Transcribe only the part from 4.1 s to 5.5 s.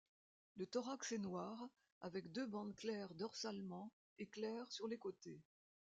et clair sur les côtés.